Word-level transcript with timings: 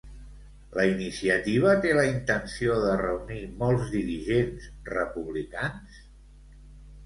La 0.77 0.85
iniciativa 0.91 1.73
té 1.83 1.91
la 1.97 2.07
intenció 2.13 2.79
de 2.87 2.97
reunir 3.03 3.43
molts 3.61 3.95
dirigents 3.99 4.69
republicans? 4.99 6.05